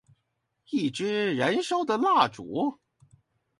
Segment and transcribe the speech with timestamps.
[0.71, 2.79] 一支燃燒的蠟燭